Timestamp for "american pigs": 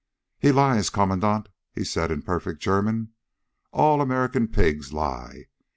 4.01-4.91